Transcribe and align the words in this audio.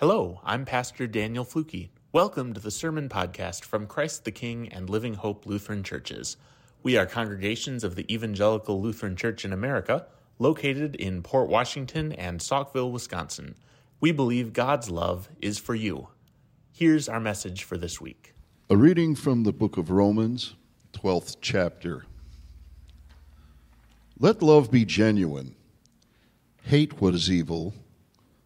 Hello, 0.00 0.40
I'm 0.44 0.64
Pastor 0.64 1.08
Daniel 1.08 1.44
Fluke. 1.44 1.88
Welcome 2.12 2.54
to 2.54 2.60
the 2.60 2.70
Sermon 2.70 3.08
Podcast 3.08 3.64
from 3.64 3.88
Christ 3.88 4.24
the 4.24 4.30
King 4.30 4.68
and 4.68 4.88
Living 4.88 5.14
Hope 5.14 5.44
Lutheran 5.44 5.82
Churches. 5.82 6.36
We 6.84 6.96
are 6.96 7.04
congregations 7.04 7.82
of 7.82 7.96
the 7.96 8.06
Evangelical 8.14 8.80
Lutheran 8.80 9.16
Church 9.16 9.44
in 9.44 9.52
America, 9.52 10.06
located 10.38 10.94
in 10.94 11.24
Port 11.24 11.48
Washington 11.48 12.12
and 12.12 12.38
Saukville, 12.38 12.92
Wisconsin. 12.92 13.56
We 13.98 14.12
believe 14.12 14.52
God's 14.52 14.88
love 14.88 15.30
is 15.42 15.58
for 15.58 15.74
you. 15.74 16.10
Here's 16.70 17.08
our 17.08 17.18
message 17.18 17.64
for 17.64 17.76
this 17.76 18.00
week. 18.00 18.34
A 18.70 18.76
reading 18.76 19.16
from 19.16 19.42
the 19.42 19.52
book 19.52 19.76
of 19.76 19.90
Romans, 19.90 20.54
12th 20.92 21.38
chapter. 21.40 22.04
Let 24.16 24.42
love 24.42 24.70
be 24.70 24.84
genuine. 24.84 25.56
Hate 26.62 27.00
what 27.00 27.14
is 27.14 27.28
evil. 27.28 27.74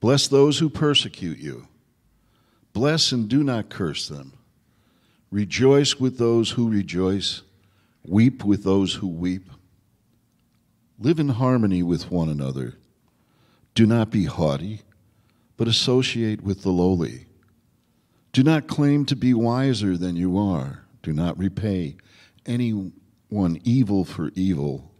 Bless 0.00 0.26
those 0.26 0.58
who 0.58 0.70
persecute 0.70 1.38
you. 1.38 1.68
Bless 2.72 3.12
and 3.12 3.28
do 3.28 3.44
not 3.44 3.68
curse 3.68 4.08
them. 4.08 4.32
Rejoice 5.30 6.00
with 6.00 6.18
those 6.18 6.52
who 6.52 6.70
rejoice. 6.70 7.42
Weep 8.06 8.44
with 8.44 8.64
those 8.64 8.94
who 8.94 9.06
weep. 9.06 9.50
Live 10.98 11.20
in 11.20 11.28
harmony 11.28 11.82
with 11.82 12.10
one 12.10 12.28
another. 12.28 12.74
Do 13.74 13.86
not 13.86 14.10
be 14.10 14.24
haughty, 14.24 14.82
but 15.56 15.68
associate 15.68 16.42
with 16.42 16.62
the 16.62 16.70
lowly. 16.70 17.26
Do 18.32 18.42
not 18.42 18.68
claim 18.68 19.04
to 19.06 19.16
be 19.16 19.34
wiser 19.34 19.96
than 19.96 20.16
you 20.16 20.38
are. 20.38 20.84
Do 21.02 21.12
not 21.12 21.38
repay 21.38 21.96
anyone 22.46 23.60
evil 23.64 24.04
for 24.04 24.30
evil, 24.34 24.90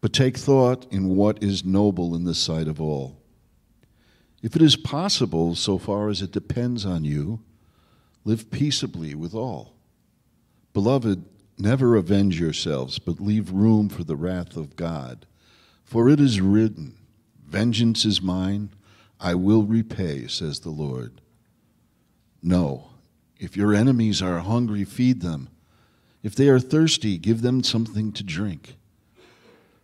but 0.00 0.12
take 0.12 0.36
thought 0.36 0.86
in 0.92 1.16
what 1.16 1.42
is 1.42 1.64
noble 1.64 2.14
in 2.14 2.24
the 2.24 2.34
sight 2.34 2.68
of 2.68 2.80
all. 2.80 3.23
If 4.44 4.54
it 4.54 4.60
is 4.60 4.76
possible, 4.76 5.54
so 5.54 5.78
far 5.78 6.10
as 6.10 6.20
it 6.20 6.30
depends 6.30 6.84
on 6.84 7.02
you, 7.02 7.40
live 8.26 8.50
peaceably 8.50 9.14
with 9.14 9.34
all. 9.34 9.72
Beloved, 10.74 11.24
never 11.56 11.96
avenge 11.96 12.38
yourselves, 12.38 12.98
but 12.98 13.22
leave 13.22 13.52
room 13.52 13.88
for 13.88 14.04
the 14.04 14.16
wrath 14.16 14.54
of 14.54 14.76
God. 14.76 15.24
For 15.82 16.10
it 16.10 16.20
is 16.20 16.42
written, 16.42 16.94
Vengeance 17.48 18.04
is 18.04 18.20
mine, 18.20 18.68
I 19.18 19.34
will 19.34 19.62
repay, 19.62 20.26
says 20.26 20.60
the 20.60 20.68
Lord. 20.68 21.22
No, 22.42 22.90
if 23.40 23.56
your 23.56 23.72
enemies 23.72 24.20
are 24.20 24.40
hungry, 24.40 24.84
feed 24.84 25.22
them. 25.22 25.48
If 26.22 26.34
they 26.34 26.50
are 26.50 26.60
thirsty, 26.60 27.16
give 27.16 27.40
them 27.40 27.62
something 27.62 28.12
to 28.12 28.22
drink. 28.22 28.76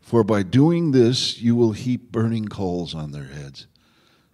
For 0.02 0.22
by 0.22 0.42
doing 0.42 0.90
this, 0.90 1.40
you 1.40 1.56
will 1.56 1.72
heap 1.72 2.12
burning 2.12 2.48
coals 2.48 2.94
on 2.94 3.12
their 3.12 3.24
heads. 3.24 3.66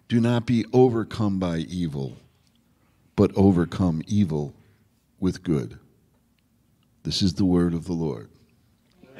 Do 0.07 0.21
not 0.21 0.45
be 0.45 0.65
overcome 0.71 1.37
by 1.37 1.57
evil, 1.57 2.17
but 3.17 3.31
overcome 3.35 4.01
evil 4.07 4.53
with 5.19 5.43
good. 5.43 5.79
This 7.03 7.21
is 7.21 7.33
the 7.33 7.43
word 7.43 7.73
of 7.73 7.85
the 7.85 7.93
Lord. 7.93 8.29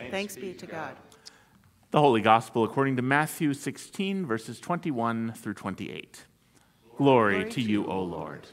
Thanks 0.10 0.38
be 0.38 0.54
to 0.54 0.66
God. 0.66 0.96
The 1.92 2.00
Holy 2.00 2.22
Gospel 2.22 2.64
according 2.64 2.96
to 2.98 3.02
Matthew 3.02 3.54
16, 3.54 4.26
verses 4.26 4.62
21 4.62 5.34
through 5.34 5.56
28. 5.56 6.26
Glory, 6.98 7.36
Glory 7.36 7.52
to 7.52 7.62
you, 7.62 7.86
O 7.86 8.02
Lord. 8.02 8.48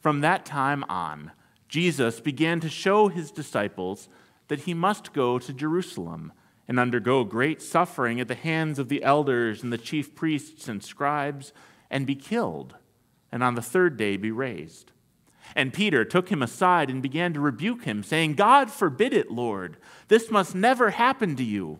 From 0.00 0.22
that 0.22 0.44
time 0.44 0.84
on, 0.88 1.30
Jesus 1.68 2.20
began 2.20 2.58
to 2.58 2.68
show 2.68 3.06
his 3.06 3.30
disciples 3.30 4.08
that 4.48 4.60
he 4.60 4.74
must 4.74 5.12
go 5.12 5.38
to 5.38 5.52
Jerusalem 5.52 6.32
and 6.68 6.80
undergo 6.80 7.24
great 7.24 7.62
suffering 7.62 8.20
at 8.20 8.28
the 8.28 8.34
hands 8.34 8.78
of 8.78 8.88
the 8.88 9.02
elders 9.02 9.62
and 9.62 9.72
the 9.72 9.78
chief 9.78 10.14
priests 10.14 10.68
and 10.68 10.82
scribes, 10.82 11.52
and 11.90 12.06
be 12.06 12.14
killed, 12.14 12.74
and 13.30 13.42
on 13.42 13.54
the 13.54 13.62
third 13.62 13.96
day 13.96 14.16
be 14.16 14.30
raised. 14.30 14.92
And 15.54 15.72
Peter 15.72 16.04
took 16.04 16.28
him 16.28 16.42
aside 16.42 16.90
and 16.90 17.02
began 17.02 17.32
to 17.32 17.40
rebuke 17.40 17.84
him, 17.84 18.02
saying, 18.02 18.34
God 18.34 18.70
forbid 18.70 19.12
it, 19.12 19.30
Lord. 19.30 19.76
This 20.08 20.30
must 20.30 20.54
never 20.54 20.90
happen 20.90 21.36
to 21.36 21.44
you. 21.44 21.78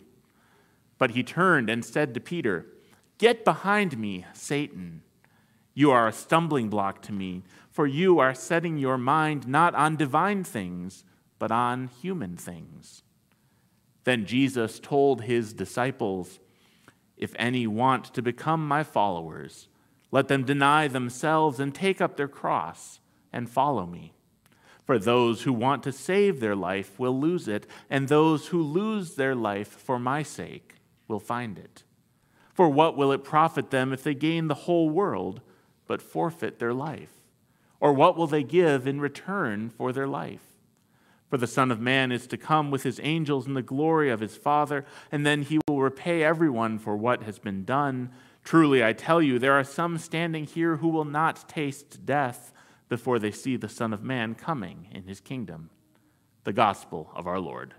But 0.99 1.11
he 1.11 1.23
turned 1.23 1.69
and 1.69 1.85
said 1.85 2.15
to 2.15 2.21
Peter, 2.21 2.67
Get 3.19 3.45
behind 3.45 3.99
me, 3.99 4.25
Satan. 4.33 5.03
You 5.75 5.91
are 5.91 6.09
a 6.09 6.13
stumbling 6.13 6.69
block 6.71 7.03
to 7.03 7.13
me, 7.13 7.43
for 7.71 7.87
you 7.87 8.19
are 8.19 8.35
setting 8.35 8.79
your 8.79 8.97
mind 8.97 9.47
not 9.47 9.75
on 9.75 9.97
divine 9.97 10.45
things, 10.45 11.05
but 11.39 11.51
on 11.51 11.89
human 11.89 12.37
things. 12.37 13.03
Then 14.07 14.25
Jesus 14.25 14.79
told 14.79 15.23
his 15.23 15.53
disciples, 15.53 16.39
If 17.17 17.35
any 17.41 17.67
want 17.67 18.05
to 18.15 18.23
become 18.23 18.67
my 18.67 18.85
followers, 18.85 19.67
let 20.13 20.29
them 20.29 20.45
deny 20.45 20.87
themselves 20.87 21.59
and 21.59 21.75
take 21.75 22.01
up 22.01 22.17
their 22.17 22.29
cross 22.29 23.01
and 23.33 23.51
follow 23.51 23.85
me. 23.85 24.13
For 24.85 25.01
those 25.01 25.43
who 25.43 25.53
want 25.53 25.83
to 25.83 25.91
save 25.91 26.39
their 26.39 26.55
life 26.55 27.01
will 27.01 27.19
lose 27.19 27.49
it, 27.49 27.67
and 27.91 28.07
those 28.07 28.47
who 28.47 28.63
lose 28.63 29.17
their 29.17 29.35
life 29.35 29.71
for 29.71 29.99
my 29.99 30.23
sake 30.23 30.77
will 31.09 31.19
find 31.19 31.59
it. 31.59 31.83
For 32.55 32.69
what 32.69 32.97
will 32.97 33.11
it 33.11 33.25
profit 33.25 33.71
them 33.71 33.93
if 33.93 34.05
they 34.05 34.15
gain 34.15 34.47
the 34.47 34.55
whole 34.55 34.89
world 34.89 35.41
but 35.89 36.01
forfeit 36.01 36.61
their 36.61 36.73
life? 36.73 37.11
Or 37.81 37.93
what 37.93 38.17
will 38.17 38.29
they 38.29 38.45
give 38.45 38.87
in 38.87 39.01
return 39.01 39.69
for 39.69 39.93
their 39.93 40.07
life? 40.07 40.56
For 41.29 41.37
the 41.37 41.47
Son 41.47 41.71
of 41.71 41.81
Man 41.81 42.13
is 42.13 42.27
to 42.29 42.37
come 42.37 42.71
with 42.71 42.85
his 42.85 43.01
angels 43.03 43.47
in 43.47 43.55
the 43.55 43.63
glory 43.63 44.11
of 44.11 44.21
his 44.21 44.37
Father, 44.37 44.85
and 45.11 45.27
then 45.27 45.43
he 45.43 45.59
will 45.67 45.81
repay 45.81 46.23
everyone 46.23 46.79
for 46.79 46.97
what 46.97 47.25
has 47.25 47.39
been 47.39 47.65
done. 47.65 48.11
Truly, 48.45 48.85
I 48.85 48.93
tell 48.93 49.21
you, 49.21 49.39
there 49.39 49.55
are 49.55 49.65
some 49.65 49.99
standing 49.99 50.45
here 50.45 50.77
who 50.77 50.89
will 50.89 51.05
not 51.05 51.49
taste 51.49 52.07
death 52.07 52.53
before 52.89 53.19
they 53.19 53.33
see 53.33 53.57
the 53.57 53.69
Son 53.69 53.93
of 53.93 54.05
Man 54.05 54.35
coming 54.37 54.89
in 54.93 55.03
his 55.05 55.21
kingdom. 55.21 55.71
The 56.45 56.53
Gospel 56.53 57.11
of 57.15 57.27
our 57.27 57.41
Lord. 57.41 57.75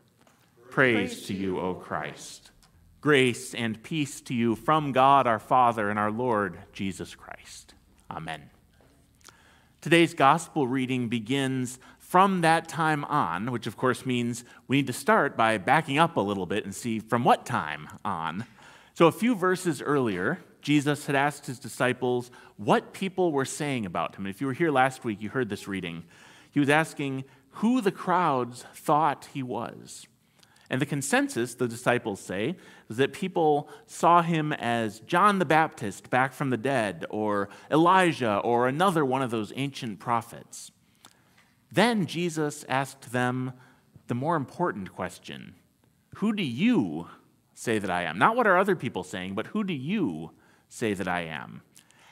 Praise, 0.69 1.13
Praise 1.13 1.25
to 1.27 1.33
you, 1.33 1.59
O 1.61 1.73
Christ. 1.73 2.51
Grace 2.99 3.53
and 3.53 3.81
peace 3.81 4.19
to 4.21 4.33
you 4.33 4.55
from 4.55 4.91
God 4.91 5.25
our 5.25 5.39
Father 5.39 5.89
and 5.89 5.97
our 5.97 6.11
Lord 6.11 6.59
Jesus 6.73 7.15
Christ. 7.15 7.73
Amen. 8.11 8.49
Today's 9.79 10.13
Gospel 10.13 10.67
reading 10.67 11.07
begins 11.07 11.79
from 12.07 12.39
that 12.39 12.69
time 12.69 13.03
on, 13.05 13.51
which 13.51 13.67
of 13.67 13.75
course 13.75 14.05
means 14.05 14.45
we 14.67 14.77
need 14.77 14.87
to 14.87 14.93
start 14.93 15.35
by 15.35 15.57
backing 15.57 15.97
up 15.97 16.15
a 16.15 16.21
little 16.21 16.45
bit 16.45 16.63
and 16.63 16.73
see 16.73 16.99
from 16.99 17.25
what 17.25 17.45
time 17.45 17.89
on. 18.05 18.45
So, 18.93 19.07
a 19.07 19.11
few 19.11 19.35
verses 19.35 19.81
earlier, 19.81 20.39
Jesus 20.61 21.05
had 21.05 21.15
asked 21.15 21.45
his 21.45 21.59
disciples 21.59 22.31
what 22.55 22.93
people 22.93 23.31
were 23.31 23.45
saying 23.45 23.85
about 23.85 24.15
him. 24.15 24.25
And 24.25 24.33
if 24.33 24.41
you 24.41 24.47
were 24.47 24.53
here 24.53 24.71
last 24.71 25.03
week, 25.03 25.21
you 25.21 25.29
heard 25.29 25.49
this 25.49 25.67
reading. 25.67 26.05
He 26.49 26.59
was 26.59 26.69
asking 26.69 27.25
who 27.51 27.81
the 27.81 27.91
crowds 27.91 28.63
thought 28.73 29.27
he 29.33 29.43
was. 29.43 30.07
And 30.69 30.81
the 30.81 30.85
consensus, 30.85 31.53
the 31.55 31.67
disciples 31.67 32.19
say, 32.19 32.55
is 32.89 32.97
that 32.97 33.13
people 33.13 33.69
saw 33.85 34.21
him 34.21 34.51
as 34.53 34.99
John 35.01 35.39
the 35.39 35.45
Baptist 35.45 36.09
back 36.09 36.33
from 36.33 36.49
the 36.49 36.57
dead, 36.57 37.05
or 37.09 37.49
Elijah, 37.71 38.37
or 38.37 38.67
another 38.67 39.05
one 39.05 39.21
of 39.21 39.31
those 39.31 39.53
ancient 39.55 39.99
prophets. 39.99 40.71
Then 41.71 42.05
Jesus 42.05 42.65
asked 42.69 43.11
them 43.11 43.53
the 44.07 44.15
more 44.15 44.35
important 44.35 44.93
question 44.93 45.55
Who 46.15 46.33
do 46.33 46.43
you 46.43 47.07
say 47.53 47.79
that 47.79 47.89
I 47.89 48.03
am? 48.03 48.17
Not 48.17 48.35
what 48.35 48.47
are 48.47 48.57
other 48.57 48.75
people 48.75 49.03
saying, 49.03 49.35
but 49.35 49.47
who 49.47 49.63
do 49.63 49.73
you 49.73 50.31
say 50.69 50.93
that 50.93 51.07
I 51.07 51.21
am? 51.21 51.61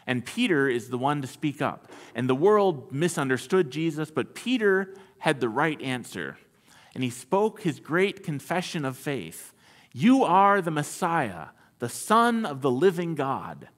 And 0.08 0.26
Peter 0.26 0.70
is 0.70 0.90
the 0.90 0.98
one 0.98 1.22
to 1.22 1.28
speak 1.28 1.62
up. 1.62 1.92
And 2.14 2.30
the 2.30 2.36
world 2.36 2.92
misunderstood 2.92 3.72
Jesus, 3.72 4.12
but 4.12 4.36
Peter 4.36 4.94
had 5.20 5.40
the 5.40 5.50
right 5.50 5.82
answer. 5.82 6.38
And 6.94 7.04
he 7.04 7.10
spoke 7.10 7.62
his 7.62 7.80
great 7.80 8.24
confession 8.24 8.86
of 8.86 8.98
faith 8.98 9.54
You 9.94 10.24
are 10.24 10.62
the 10.62 10.72
Messiah, 10.72 11.48
the 11.80 11.90
Son 11.90 12.46
of 12.46 12.62
the 12.62 12.72
living 12.72 13.16
God. 13.16 13.70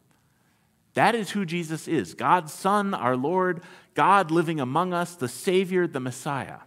That 0.97 1.13
is 1.13 1.29
who 1.29 1.45
Jesus 1.45 1.87
is 1.87 2.15
God's 2.15 2.51
Son, 2.51 2.95
our 2.95 3.15
Lord, 3.15 3.61
God 3.93 4.31
living 4.31 4.59
among 4.59 4.93
us, 4.93 5.13
the 5.13 5.27
Savior, 5.27 5.85
the 5.85 5.99
Messiah. 5.99 6.61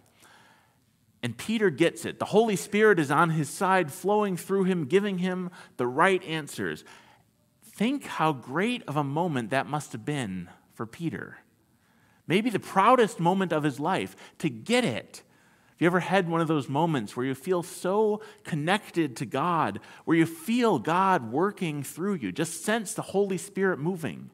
And 1.21 1.37
Peter 1.37 1.69
gets 1.69 2.05
it. 2.05 2.17
The 2.17 2.23
Holy 2.23 2.55
Spirit 2.55 2.97
is 2.97 3.11
on 3.11 3.31
his 3.31 3.49
side, 3.49 3.91
flowing 3.91 4.37
through 4.37 4.63
him, 4.63 4.85
giving 4.85 5.17
him 5.17 5.51
the 5.75 5.85
right 5.85 6.23
answers. 6.23 6.85
Think 7.75 8.05
how 8.05 8.31
great 8.31 8.83
of 8.87 8.95
a 8.95 9.03
moment 9.03 9.49
that 9.49 9.67
must 9.67 9.91
have 9.91 10.05
been 10.05 10.47
for 10.75 10.85
Peter. 10.85 11.39
maybe 12.25 12.49
the 12.49 12.57
proudest 12.57 13.19
moment 13.19 13.51
of 13.51 13.63
his 13.63 13.81
life, 13.81 14.15
to 14.37 14.49
get 14.49 14.85
it. 14.85 15.23
You 15.81 15.87
ever 15.87 15.99
had 15.99 16.29
one 16.29 16.41
of 16.41 16.47
those 16.47 16.69
moments 16.69 17.17
where 17.17 17.25
you 17.25 17.33
feel 17.33 17.63
so 17.63 18.21
connected 18.43 19.15
to 19.15 19.25
God, 19.25 19.79
where 20.05 20.15
you 20.15 20.27
feel 20.27 20.77
God 20.77 21.31
working 21.31 21.81
through 21.81 22.13
you, 22.13 22.31
just 22.31 22.63
sense 22.63 22.93
the 22.93 23.01
Holy 23.01 23.39
Spirit 23.39 23.79
moving? 23.79 24.29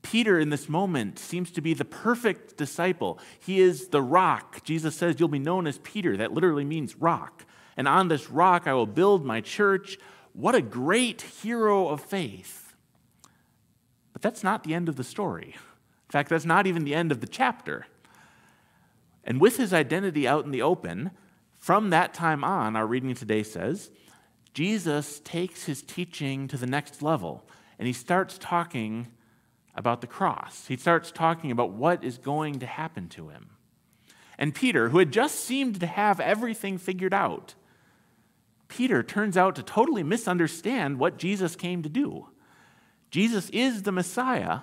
Peter, 0.00 0.40
in 0.40 0.48
this 0.48 0.66
moment, 0.66 1.18
seems 1.18 1.50
to 1.50 1.60
be 1.60 1.74
the 1.74 1.84
perfect 1.84 2.56
disciple. 2.56 3.18
He 3.38 3.60
is 3.60 3.88
the 3.88 4.00
rock. 4.00 4.64
Jesus 4.64 4.96
says, 4.96 5.16
You'll 5.18 5.28
be 5.28 5.38
known 5.38 5.66
as 5.66 5.76
Peter. 5.80 6.16
That 6.16 6.32
literally 6.32 6.64
means 6.64 6.96
rock. 6.96 7.44
And 7.76 7.86
on 7.86 8.08
this 8.08 8.30
rock 8.30 8.66
I 8.66 8.72
will 8.72 8.86
build 8.86 9.26
my 9.26 9.42
church. 9.42 9.98
What 10.32 10.54
a 10.54 10.62
great 10.62 11.20
hero 11.20 11.88
of 11.88 12.00
faith. 12.00 12.74
But 14.14 14.22
that's 14.22 14.42
not 14.42 14.64
the 14.64 14.72
end 14.72 14.88
of 14.88 14.96
the 14.96 15.04
story. 15.04 15.48
In 15.48 16.12
fact, 16.12 16.30
that's 16.30 16.46
not 16.46 16.66
even 16.66 16.84
the 16.84 16.94
end 16.94 17.12
of 17.12 17.20
the 17.20 17.26
chapter. 17.26 17.84
And 19.24 19.40
with 19.40 19.56
his 19.56 19.72
identity 19.72 20.28
out 20.28 20.44
in 20.44 20.50
the 20.50 20.62
open, 20.62 21.10
from 21.58 21.90
that 21.90 22.14
time 22.14 22.44
on, 22.44 22.76
our 22.76 22.86
reading 22.86 23.14
today 23.14 23.42
says, 23.42 23.90
Jesus 24.52 25.20
takes 25.24 25.64
his 25.64 25.82
teaching 25.82 26.46
to 26.48 26.56
the 26.56 26.66
next 26.66 27.02
level 27.02 27.48
and 27.78 27.86
he 27.86 27.92
starts 27.92 28.38
talking 28.38 29.08
about 29.74 30.00
the 30.00 30.06
cross. 30.06 30.66
He 30.68 30.76
starts 30.76 31.10
talking 31.10 31.50
about 31.50 31.72
what 31.72 32.04
is 32.04 32.18
going 32.18 32.60
to 32.60 32.66
happen 32.66 33.08
to 33.10 33.28
him. 33.30 33.50
And 34.38 34.54
Peter, 34.54 34.90
who 34.90 34.98
had 34.98 35.12
just 35.12 35.40
seemed 35.40 35.80
to 35.80 35.86
have 35.86 36.20
everything 36.20 36.78
figured 36.78 37.14
out, 37.14 37.54
Peter 38.68 39.02
turns 39.02 39.36
out 39.36 39.56
to 39.56 39.62
totally 39.62 40.02
misunderstand 40.02 40.98
what 40.98 41.18
Jesus 41.18 41.56
came 41.56 41.82
to 41.82 41.88
do. 41.88 42.28
Jesus 43.10 43.48
is 43.50 43.82
the 43.82 43.92
Messiah, 43.92 44.60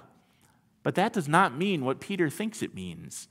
but 0.84 0.96
that 0.96 1.14
does 1.14 1.28
not 1.28 1.58
mean 1.58 1.86
what 1.86 2.02
Peter 2.02 2.30
thinks 2.30 2.62
it 2.62 2.76
means. 2.76 3.28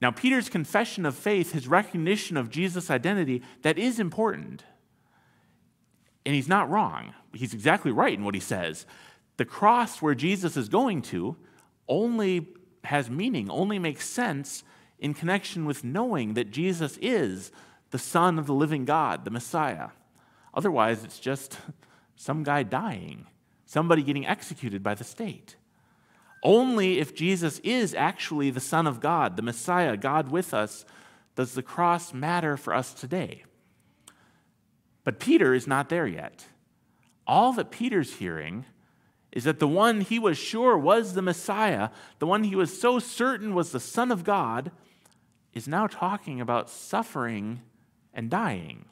Now, 0.00 0.10
Peter's 0.10 0.48
confession 0.48 1.06
of 1.06 1.14
faith, 1.14 1.52
his 1.52 1.68
recognition 1.68 2.36
of 2.36 2.50
Jesus' 2.50 2.90
identity, 2.90 3.42
that 3.62 3.78
is 3.78 3.98
important. 3.98 4.64
And 6.26 6.34
he's 6.34 6.48
not 6.48 6.70
wrong. 6.70 7.14
He's 7.32 7.54
exactly 7.54 7.90
right 7.90 8.12
in 8.12 8.24
what 8.24 8.34
he 8.34 8.40
says. 8.40 8.86
The 9.36 9.44
cross 9.44 10.02
where 10.02 10.14
Jesus 10.14 10.56
is 10.56 10.68
going 10.68 11.02
to 11.02 11.36
only 11.88 12.48
has 12.84 13.10
meaning, 13.10 13.50
only 13.50 13.78
makes 13.78 14.06
sense 14.06 14.62
in 14.98 15.14
connection 15.14 15.64
with 15.64 15.84
knowing 15.84 16.34
that 16.34 16.50
Jesus 16.50 16.98
is 17.00 17.50
the 17.90 17.98
Son 17.98 18.38
of 18.38 18.46
the 18.46 18.54
living 18.54 18.84
God, 18.84 19.24
the 19.24 19.30
Messiah. 19.30 19.88
Otherwise, 20.52 21.04
it's 21.04 21.18
just 21.18 21.58
some 22.16 22.42
guy 22.42 22.62
dying, 22.62 23.26
somebody 23.66 24.02
getting 24.02 24.26
executed 24.26 24.82
by 24.82 24.94
the 24.94 25.04
state. 25.04 25.56
Only 26.44 26.98
if 26.98 27.14
Jesus 27.14 27.58
is 27.60 27.94
actually 27.94 28.50
the 28.50 28.60
Son 28.60 28.86
of 28.86 29.00
God, 29.00 29.36
the 29.36 29.42
Messiah, 29.42 29.96
God 29.96 30.30
with 30.30 30.52
us, 30.52 30.84
does 31.34 31.54
the 31.54 31.62
cross 31.62 32.12
matter 32.12 32.56
for 32.58 32.74
us 32.74 32.92
today. 32.92 33.44
But 35.02 35.18
Peter 35.18 35.54
is 35.54 35.66
not 35.66 35.88
there 35.88 36.06
yet. 36.06 36.46
All 37.26 37.54
that 37.54 37.70
Peter's 37.70 38.16
hearing 38.16 38.66
is 39.32 39.44
that 39.44 39.58
the 39.58 39.66
one 39.66 40.02
he 40.02 40.18
was 40.18 40.38
sure 40.38 40.76
was 40.76 41.14
the 41.14 41.22
Messiah, 41.22 41.88
the 42.18 42.26
one 42.26 42.44
he 42.44 42.54
was 42.54 42.78
so 42.78 42.98
certain 42.98 43.54
was 43.54 43.72
the 43.72 43.80
Son 43.80 44.12
of 44.12 44.22
God, 44.22 44.70
is 45.54 45.66
now 45.66 45.86
talking 45.86 46.40
about 46.40 46.70
suffering 46.70 47.62
and 48.12 48.30
dying. 48.30 48.84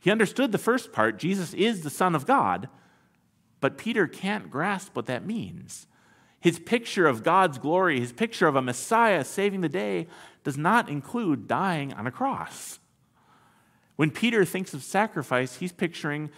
He 0.00 0.10
understood 0.10 0.52
the 0.52 0.58
first 0.58 0.92
part 0.92 1.18
Jesus 1.18 1.52
is 1.54 1.82
the 1.82 1.90
Son 1.90 2.14
of 2.14 2.26
God, 2.26 2.68
but 3.60 3.78
Peter 3.78 4.06
can't 4.06 4.50
grasp 4.50 4.96
what 4.96 5.06
that 5.06 5.26
means. 5.26 5.86
His 6.40 6.58
picture 6.58 7.06
of 7.06 7.24
God's 7.24 7.58
glory, 7.58 8.00
his 8.00 8.12
picture 8.12 8.46
of 8.46 8.56
a 8.56 8.62
Messiah 8.62 9.24
saving 9.24 9.60
the 9.60 9.68
day, 9.68 10.06
does 10.44 10.56
not 10.56 10.88
include 10.88 11.48
dying 11.48 11.92
on 11.92 12.06
a 12.06 12.12
cross. 12.12 12.78
When 13.96 14.10
Peter 14.10 14.44
thinks 14.44 14.74
of 14.74 14.84
sacrifice, 14.84 15.56
he's 15.56 15.72
picturing 15.72 16.30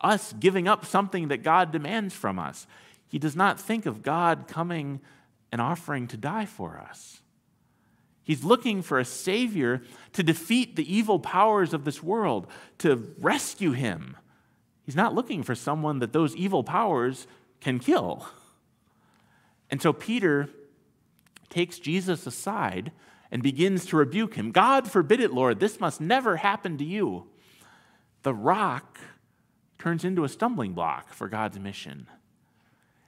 us 0.00 0.32
giving 0.34 0.68
up 0.68 0.84
something 0.84 1.28
that 1.28 1.42
God 1.42 1.72
demands 1.72 2.14
from 2.14 2.38
us. 2.38 2.66
He 3.08 3.18
does 3.18 3.34
not 3.34 3.60
think 3.60 3.86
of 3.86 4.02
God 4.02 4.46
coming 4.46 5.00
and 5.50 5.60
offering 5.60 6.06
to 6.08 6.16
die 6.16 6.46
for 6.46 6.78
us. 6.78 7.20
He's 8.22 8.44
looking 8.44 8.82
for 8.82 8.98
a 8.98 9.04
Savior 9.04 9.82
to 10.12 10.22
defeat 10.22 10.76
the 10.76 10.94
evil 10.94 11.18
powers 11.18 11.74
of 11.74 11.84
this 11.84 12.02
world, 12.02 12.46
to 12.78 13.14
rescue 13.18 13.72
him. 13.72 14.16
He's 14.86 14.96
not 14.96 15.14
looking 15.14 15.42
for 15.42 15.54
someone 15.54 15.98
that 15.98 16.12
those 16.12 16.34
evil 16.36 16.64
powers 16.64 17.26
can 17.60 17.78
kill. 17.78 18.26
And 19.74 19.82
so 19.82 19.92
Peter 19.92 20.48
takes 21.50 21.80
Jesus 21.80 22.28
aside 22.28 22.92
and 23.32 23.42
begins 23.42 23.84
to 23.86 23.96
rebuke 23.96 24.36
him. 24.36 24.52
God 24.52 24.88
forbid 24.88 25.18
it, 25.18 25.32
Lord. 25.32 25.58
This 25.58 25.80
must 25.80 26.00
never 26.00 26.36
happen 26.36 26.78
to 26.78 26.84
you. 26.84 27.26
The 28.22 28.32
rock 28.32 29.00
turns 29.76 30.04
into 30.04 30.22
a 30.22 30.28
stumbling 30.28 30.74
block 30.74 31.12
for 31.12 31.28
God's 31.28 31.58
mission. 31.58 32.06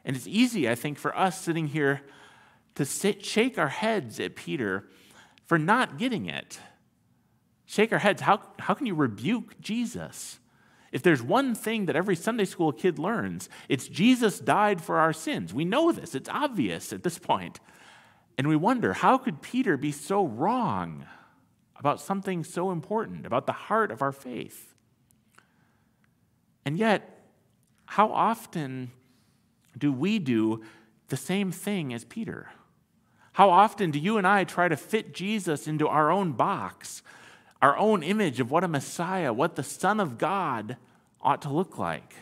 And 0.04 0.16
it's 0.16 0.26
easy, 0.26 0.68
I 0.68 0.74
think, 0.74 0.98
for 0.98 1.16
us 1.16 1.40
sitting 1.40 1.68
here 1.68 2.02
to 2.74 2.84
sit, 2.84 3.24
shake 3.24 3.58
our 3.58 3.68
heads 3.68 4.18
at 4.18 4.34
Peter 4.34 4.88
for 5.44 5.60
not 5.60 5.98
getting 5.98 6.26
it. 6.26 6.58
Shake 7.64 7.92
our 7.92 8.00
heads. 8.00 8.22
How, 8.22 8.42
how 8.58 8.74
can 8.74 8.86
you 8.86 8.96
rebuke 8.96 9.60
Jesus? 9.60 10.40
If 10.92 11.02
there's 11.02 11.22
one 11.22 11.54
thing 11.54 11.86
that 11.86 11.96
every 11.96 12.16
Sunday 12.16 12.44
school 12.44 12.72
kid 12.72 12.98
learns, 12.98 13.48
it's 13.68 13.88
Jesus 13.88 14.38
died 14.38 14.80
for 14.80 14.98
our 14.98 15.12
sins. 15.12 15.52
We 15.52 15.64
know 15.64 15.92
this, 15.92 16.14
it's 16.14 16.28
obvious 16.28 16.92
at 16.92 17.02
this 17.02 17.18
point. 17.18 17.60
And 18.38 18.48
we 18.48 18.56
wonder 18.56 18.92
how 18.92 19.18
could 19.18 19.40
Peter 19.40 19.76
be 19.76 19.92
so 19.92 20.26
wrong 20.26 21.06
about 21.78 22.00
something 22.00 22.44
so 22.44 22.70
important, 22.70 23.26
about 23.26 23.46
the 23.46 23.52
heart 23.52 23.90
of 23.90 24.02
our 24.02 24.12
faith? 24.12 24.74
And 26.64 26.78
yet, 26.78 27.24
how 27.86 28.12
often 28.12 28.90
do 29.78 29.92
we 29.92 30.18
do 30.18 30.62
the 31.08 31.16
same 31.16 31.52
thing 31.52 31.94
as 31.94 32.04
Peter? 32.04 32.50
How 33.32 33.50
often 33.50 33.90
do 33.90 33.98
you 33.98 34.18
and 34.18 34.26
I 34.26 34.44
try 34.44 34.68
to 34.68 34.76
fit 34.76 35.14
Jesus 35.14 35.68
into 35.68 35.86
our 35.86 36.10
own 36.10 36.32
box, 36.32 37.02
our 37.62 37.76
own 37.76 38.02
image 38.02 38.40
of 38.40 38.50
what 38.50 38.64
a 38.64 38.68
Messiah, 38.68 39.32
what 39.32 39.56
the 39.56 39.62
Son 39.62 40.00
of 40.00 40.18
God 40.18 40.76
ought 41.20 41.42
to 41.42 41.52
look 41.52 41.78
like? 41.78 42.14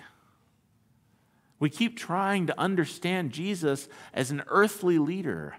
We 1.58 1.70
keep 1.70 1.96
trying 1.96 2.46
to 2.48 2.60
understand 2.60 3.32
Jesus 3.32 3.88
as 4.12 4.30
an 4.30 4.42
earthly 4.48 4.98
leader, 4.98 5.56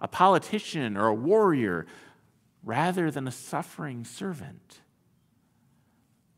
a 0.00 0.08
politician, 0.08 0.96
or 0.96 1.06
a 1.06 1.14
warrior, 1.14 1.86
rather 2.62 3.10
than 3.10 3.26
a 3.26 3.32
suffering 3.32 4.04
servant. 4.04 4.80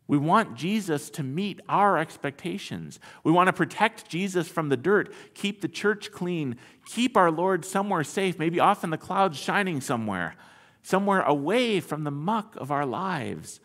We 0.06 0.18
want 0.18 0.56
Jesus 0.56 1.08
to 1.10 1.22
meet 1.22 1.60
our 1.68 1.96
expectations. 1.96 3.00
We 3.24 3.32
want 3.32 3.48
to 3.48 3.52
protect 3.52 4.08
Jesus 4.08 4.48
from 4.48 4.68
the 4.68 4.76
dirt, 4.76 5.12
keep 5.34 5.60
the 5.60 5.68
church 5.68 6.12
clean, 6.12 6.56
keep 6.84 7.16
our 7.16 7.30
Lord 7.30 7.64
somewhere 7.64 8.04
safe, 8.04 8.38
maybe 8.38 8.60
off 8.60 8.84
in 8.84 8.90
the 8.90 8.98
clouds 8.98 9.38
shining 9.38 9.80
somewhere, 9.80 10.36
somewhere 10.82 11.22
away 11.22 11.80
from 11.80 12.04
the 12.04 12.10
muck 12.10 12.56
of 12.56 12.70
our 12.70 12.84
lives. 12.84 13.60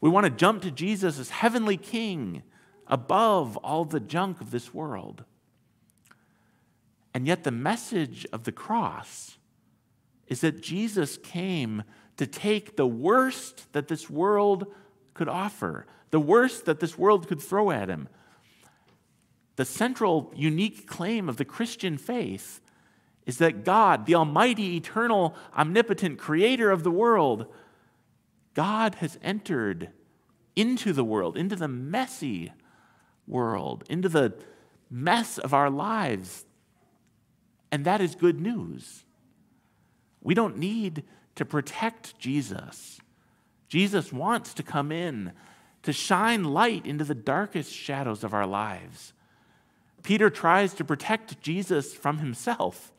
We 0.00 0.10
want 0.10 0.24
to 0.24 0.30
jump 0.30 0.62
to 0.62 0.70
Jesus 0.70 1.18
as 1.18 1.30
heavenly 1.30 1.76
king 1.76 2.42
above 2.86 3.56
all 3.58 3.84
the 3.84 4.00
junk 4.00 4.40
of 4.40 4.50
this 4.50 4.74
world. 4.74 5.24
And 7.12 7.26
yet, 7.26 7.44
the 7.44 7.50
message 7.50 8.26
of 8.32 8.44
the 8.44 8.52
cross 8.52 9.38
is 10.26 10.40
that 10.40 10.62
Jesus 10.62 11.16
came 11.16 11.84
to 12.16 12.26
take 12.26 12.76
the 12.76 12.86
worst 12.86 13.72
that 13.72 13.88
this 13.88 14.10
world 14.10 14.66
could 15.12 15.28
offer, 15.28 15.86
the 16.10 16.20
worst 16.20 16.64
that 16.64 16.80
this 16.80 16.98
world 16.98 17.28
could 17.28 17.40
throw 17.40 17.70
at 17.70 17.88
him. 17.88 18.08
The 19.56 19.64
central, 19.64 20.32
unique 20.34 20.86
claim 20.88 21.28
of 21.28 21.36
the 21.36 21.44
Christian 21.44 21.98
faith 21.98 22.60
is 23.26 23.38
that 23.38 23.64
God, 23.64 24.06
the 24.06 24.14
Almighty, 24.14 24.76
eternal, 24.76 25.34
omnipotent 25.56 26.18
creator 26.18 26.70
of 26.70 26.82
the 26.82 26.90
world, 26.90 27.46
God 28.54 28.96
has 28.96 29.18
entered 29.22 29.90
into 30.54 30.92
the 30.92 31.04
world, 31.04 31.36
into 31.36 31.56
the 31.56 31.68
messy 31.68 32.52
world, 33.26 33.84
into 33.88 34.08
the 34.08 34.34
mess 34.90 35.38
of 35.38 35.54
our 35.54 35.70
lives. 35.70 36.44
And 37.72 37.84
that 37.84 38.00
is 38.00 38.14
good 38.14 38.40
news. 38.40 39.04
We 40.20 40.34
don't 40.34 40.58
need 40.58 41.02
to 41.34 41.44
protect 41.44 42.18
Jesus. 42.18 43.00
Jesus 43.68 44.12
wants 44.12 44.54
to 44.54 44.62
come 44.62 44.92
in 44.92 45.32
to 45.82 45.92
shine 45.92 46.44
light 46.44 46.86
into 46.86 47.04
the 47.04 47.14
darkest 47.14 47.72
shadows 47.72 48.22
of 48.22 48.32
our 48.32 48.46
lives. 48.46 49.12
Peter 50.02 50.30
tries 50.30 50.74
to 50.74 50.84
protect 50.84 51.40
Jesus 51.40 51.94
from 51.94 52.18
himself. 52.18 52.92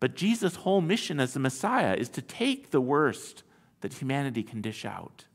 But 0.00 0.16
Jesus' 0.16 0.56
whole 0.56 0.80
mission 0.80 1.20
as 1.20 1.34
the 1.34 1.40
Messiah 1.40 1.94
is 1.94 2.08
to 2.10 2.22
take 2.22 2.70
the 2.70 2.80
worst 2.80 3.42
that 3.82 3.94
humanity 3.94 4.42
can 4.42 4.60
dish 4.60 4.84
out. 4.84 5.26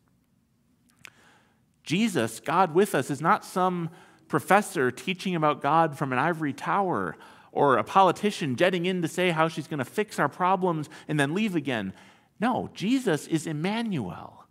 Jesus, 1.83 2.39
God 2.39 2.73
with 2.73 2.95
us, 2.95 3.11
is 3.11 3.21
not 3.21 3.45
some 3.45 3.91
professor 4.27 4.89
teaching 4.89 5.35
about 5.35 5.61
God 5.61 5.97
from 5.97 6.11
an 6.11 6.19
ivory 6.19 6.51
tower 6.51 7.15
or 7.51 7.77
a 7.77 7.83
politician 7.83 8.55
jetting 8.55 8.87
in 8.87 9.03
to 9.03 9.07
say 9.07 9.29
how 9.29 9.47
she's 9.47 9.67
going 9.67 9.77
to 9.77 9.85
fix 9.85 10.17
our 10.19 10.27
problems 10.27 10.89
and 11.07 11.19
then 11.19 11.35
leave 11.35 11.55
again. 11.55 11.93
No, 12.39 12.69
Jesus 12.73 13.27
is 13.27 13.47
Emmanuel, 13.47 14.45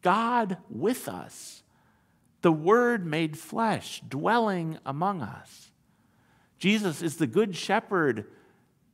God 0.00 0.58
with 0.70 1.08
us, 1.08 1.64
the 2.42 2.52
Word 2.52 3.04
made 3.04 3.36
flesh, 3.36 4.00
dwelling 4.08 4.78
among 4.86 5.20
us. 5.20 5.72
Jesus 6.58 7.02
is 7.02 7.16
the 7.16 7.26
Good 7.26 7.56
Shepherd 7.56 8.26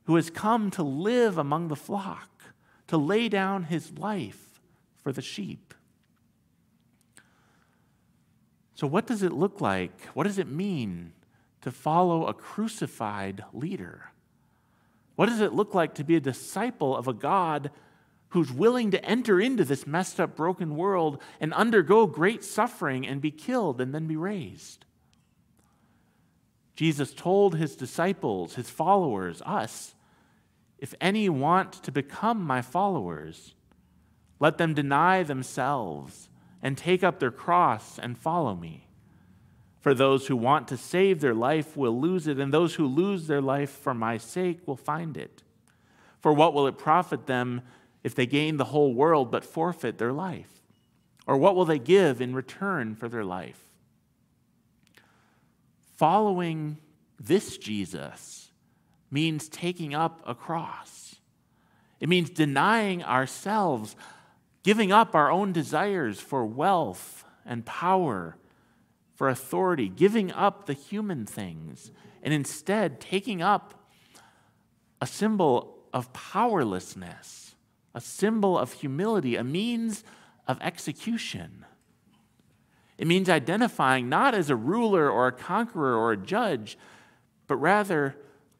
who 0.04 0.16
has 0.16 0.30
come 0.30 0.70
to 0.72 0.82
live 0.82 1.38
among 1.38 1.68
the 1.68 1.76
flock, 1.76 2.28
to 2.88 2.96
lay 2.96 3.28
down 3.28 3.64
his 3.64 3.92
life 3.98 4.60
for 5.02 5.12
the 5.12 5.22
sheep. 5.22 5.74
So, 8.74 8.86
what 8.86 9.06
does 9.06 9.22
it 9.22 9.32
look 9.32 9.60
like? 9.60 10.00
What 10.14 10.24
does 10.24 10.38
it 10.38 10.48
mean 10.48 11.12
to 11.60 11.70
follow 11.70 12.26
a 12.26 12.34
crucified 12.34 13.44
leader? 13.52 14.10
What 15.14 15.26
does 15.26 15.40
it 15.40 15.52
look 15.52 15.74
like 15.74 15.94
to 15.94 16.04
be 16.04 16.16
a 16.16 16.20
disciple 16.20 16.96
of 16.96 17.06
a 17.06 17.12
God 17.12 17.70
who's 18.30 18.50
willing 18.50 18.90
to 18.90 19.04
enter 19.04 19.40
into 19.40 19.64
this 19.64 19.86
messed 19.86 20.18
up, 20.18 20.34
broken 20.34 20.74
world 20.74 21.22
and 21.38 21.52
undergo 21.52 22.06
great 22.06 22.42
suffering 22.42 23.06
and 23.06 23.20
be 23.20 23.30
killed 23.30 23.80
and 23.80 23.94
then 23.94 24.06
be 24.06 24.16
raised? 24.16 24.84
Jesus 26.74 27.12
told 27.12 27.56
his 27.56 27.76
disciples, 27.76 28.54
his 28.54 28.70
followers, 28.70 29.42
us, 29.44 29.94
if 30.78 30.94
any 31.00 31.28
want 31.28 31.72
to 31.74 31.92
become 31.92 32.42
my 32.42 32.62
followers, 32.62 33.54
let 34.40 34.58
them 34.58 34.74
deny 34.74 35.22
themselves 35.22 36.28
and 36.62 36.76
take 36.76 37.04
up 37.04 37.20
their 37.20 37.30
cross 37.30 37.98
and 37.98 38.18
follow 38.18 38.54
me. 38.54 38.88
For 39.80 39.94
those 39.94 40.28
who 40.28 40.36
want 40.36 40.68
to 40.68 40.76
save 40.76 41.20
their 41.20 41.34
life 41.34 41.76
will 41.76 42.00
lose 42.00 42.26
it, 42.26 42.38
and 42.38 42.52
those 42.52 42.76
who 42.76 42.86
lose 42.86 43.26
their 43.26 43.40
life 43.40 43.70
for 43.70 43.92
my 43.92 44.16
sake 44.16 44.66
will 44.66 44.76
find 44.76 45.16
it. 45.16 45.42
For 46.20 46.32
what 46.32 46.54
will 46.54 46.68
it 46.68 46.78
profit 46.78 47.26
them 47.26 47.62
if 48.04 48.14
they 48.14 48.26
gain 48.26 48.56
the 48.56 48.66
whole 48.66 48.94
world 48.94 49.30
but 49.30 49.44
forfeit 49.44 49.98
their 49.98 50.12
life? 50.12 50.62
Or 51.26 51.36
what 51.36 51.56
will 51.56 51.64
they 51.64 51.80
give 51.80 52.20
in 52.20 52.34
return 52.34 52.94
for 52.94 53.08
their 53.08 53.24
life? 53.24 53.71
Following 56.02 56.78
this 57.20 57.58
Jesus 57.58 58.50
means 59.08 59.48
taking 59.48 59.94
up 59.94 60.20
a 60.26 60.34
cross. 60.34 61.20
It 62.00 62.08
means 62.08 62.28
denying 62.28 63.04
ourselves, 63.04 63.94
giving 64.64 64.90
up 64.90 65.14
our 65.14 65.30
own 65.30 65.52
desires 65.52 66.18
for 66.18 66.44
wealth 66.44 67.24
and 67.46 67.64
power 67.64 68.36
for 69.14 69.28
authority, 69.28 69.88
giving 69.88 70.32
up 70.32 70.66
the 70.66 70.72
human 70.72 71.24
things, 71.24 71.92
and 72.20 72.34
instead 72.34 73.00
taking 73.00 73.40
up 73.40 73.86
a 75.00 75.06
symbol 75.06 75.84
of 75.92 76.12
powerlessness, 76.12 77.54
a 77.94 78.00
symbol 78.00 78.58
of 78.58 78.72
humility, 78.72 79.36
a 79.36 79.44
means 79.44 80.02
of 80.48 80.60
execution. 80.62 81.64
It 82.98 83.06
means 83.06 83.28
identifying 83.28 84.08
not 84.08 84.34
as 84.34 84.50
a 84.50 84.56
ruler 84.56 85.10
or 85.10 85.26
a 85.26 85.32
conqueror 85.32 85.96
or 85.96 86.12
a 86.12 86.16
judge, 86.16 86.78
but 87.46 87.56
rather 87.56 88.16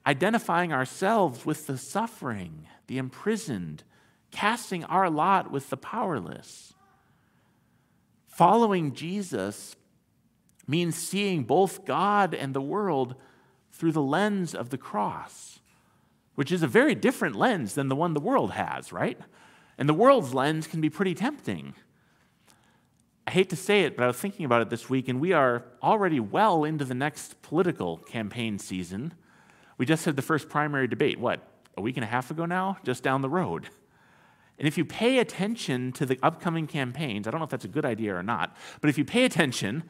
identifying 0.07 0.73
ourselves 0.73 1.47
with 1.47 1.67
the 1.67 1.79
suffering, 1.79 2.67
the 2.87 2.99
imprisoned, 2.99 3.85
casting 4.31 4.85
our 4.85 5.09
lot 5.09 5.51
with 5.51 5.71
the 5.71 5.77
powerless. 5.77 6.75
Following 8.27 8.95
Jesus 8.95 9.77
means 10.67 10.97
seeing 10.97 11.45
both 11.45 11.85
God 11.85 12.35
and 12.35 12.55
the 12.55 12.61
world 12.61 13.15
through 13.73 13.93
the 13.93 14.03
lens 14.03 14.55
of 14.55 14.71
the 14.71 14.79
cross, 14.79 15.61
which 16.35 16.51
is 16.51 16.63
a 16.63 16.67
very 16.69 16.95
different 16.95 17.37
lens 17.37 17.75
than 17.75 17.89
the 17.89 17.97
one 17.97 18.15
the 18.15 18.21
world 18.21 18.53
has, 18.53 18.93
right? 18.93 19.19
And 19.77 19.89
the 19.89 19.95
world's 19.95 20.35
lens 20.35 20.67
can 20.67 20.81
be 20.81 20.91
pretty 20.91 21.15
tempting. 21.15 21.75
Hate 23.33 23.49
to 23.49 23.57
say 23.57 23.85
it, 23.85 23.97
but 23.97 24.05
I 24.05 24.09
was 24.09 24.19
thinking 24.19 24.45
about 24.45 24.61
it 24.61 24.69
this 24.69 24.91
week, 24.91 25.09
and 25.09 25.19
we 25.19 25.33
are 25.33 25.65
already 25.83 26.21
well 26.21 26.65
into 26.65 26.85
the 26.85 26.95
next 26.95 27.41
political 27.41 27.97
campaign 27.97 28.59
season. 28.59 29.15
We 29.79 29.87
just 29.87 30.05
had 30.05 30.17
the 30.17 30.23
first 30.23 30.51
primary 30.51 30.87
debate, 30.87 31.19
what, 31.19 31.41
a 31.79 31.81
week 31.81 31.97
and 31.97 32.05
a 32.05 32.07
half 32.07 32.31
ago 32.31 32.45
now? 32.45 32.77
Just 32.85 33.03
down 33.03 33.23
the 33.23 33.31
road. 33.31 33.71
And 34.59 34.69
if 34.69 34.77
you 34.77 34.85
pay 34.85 35.19
attention 35.19 35.93
to 35.93 36.05
the 36.05 36.19
upcoming 36.23 36.67
campaigns, 36.67 37.27
I 37.27 37.31
don't 37.31 37.41
know 37.41 37.45
if 37.45 37.51
that's 37.51 37.65
a 37.65 37.69
good 37.69 37.87
idea 37.87 38.15
or 38.15 38.23
not, 38.23 38.55
but 38.83 38.91
if 38.91 38.99
you 38.99 39.05
pay 39.07 39.25
attention, 39.25 39.85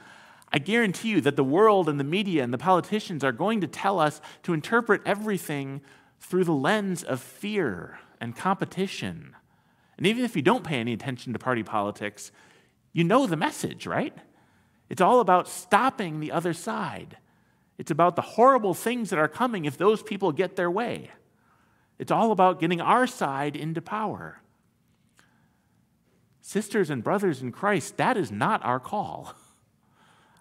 I 0.53 0.61
guarantee 0.61 1.09
you 1.09 1.21
that 1.23 1.35
the 1.35 1.43
world 1.43 1.89
and 1.89 1.99
the 1.99 2.05
media 2.05 2.45
and 2.45 2.55
the 2.55 2.59
politicians 2.59 3.25
are 3.25 3.33
going 3.33 3.61
to 3.63 3.67
tell 3.67 3.99
us 3.99 4.21
to 4.45 4.53
interpret 4.53 5.03
everything 5.05 5.81
through 6.21 6.45
the 6.45 6.53
lens 6.53 7.03
of 7.03 7.21
fear 7.21 7.99
and 8.21 8.37
competition. 8.37 9.35
And 9.99 10.07
even 10.07 10.25
if 10.25 10.37
you 10.37 10.43
don't 10.43 10.63
pay 10.63 10.79
any 10.79 10.93
attention 10.93 11.33
to 11.33 11.41
party 11.41 11.65
politics, 11.65 12.31
you 12.93 13.05
know 13.05 13.27
the 13.27 13.37
message, 13.37 13.87
right? 13.87 14.17
It's 14.89 15.01
all 15.01 15.21
about 15.21 15.49
stopping 15.49 16.21
the 16.21 16.33
other 16.33 16.53
side. 16.53 17.17
It's 17.79 17.91
about 17.91 18.17
the 18.17 18.23
horrible 18.23 18.75
things 18.75 19.11
that 19.11 19.19
are 19.19 19.29
coming 19.29 19.65
if 19.65 19.79
those 19.79 20.03
people 20.03 20.33
get 20.33 20.57
their 20.57 20.71
way. 20.71 21.11
It's 21.99 22.13
all 22.13 22.33
about 22.33 22.61
getting 22.61 22.81
our 22.81 23.07
side 23.07 23.57
into 23.57 23.81
power. 23.81 24.41
Sisters 26.41 26.91
and 26.91 27.03
brothers 27.03 27.41
in 27.41 27.53
Christ, 27.53 27.97
that 27.97 28.17
is 28.17 28.31
not 28.31 28.65
our 28.65 28.81
call. 28.81 29.35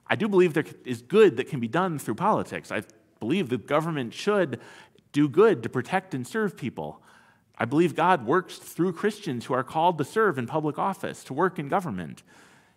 I 0.08 0.16
do 0.16 0.28
believe 0.28 0.54
there 0.54 0.66
is 0.84 1.02
good 1.02 1.38
that 1.38 1.48
can 1.48 1.60
be 1.60 1.68
done 1.68 1.98
through 1.98 2.16
politics. 2.16 2.72
I 2.72 2.84
believe 3.20 3.48
the 3.48 3.58
government 3.58 4.14
should 4.14 4.60
do 5.14 5.30
good 5.30 5.64
to 5.64 5.70
protect 5.70 6.14
and 6.14 6.28
serve 6.28 6.58
people. 6.58 7.02
I 7.62 7.66
believe 7.66 7.96
God 7.96 8.26
works 8.26 8.58
through 8.58 8.94
Christians 8.94 9.46
who 9.46 9.54
are 9.54 9.64
called 9.64 10.00
to 10.00 10.04
serve 10.04 10.40
in 10.40 10.48
public 10.48 10.80
office, 10.80 11.24
to 11.26 11.34
work 11.36 11.60
in 11.60 11.70
government. 11.70 12.24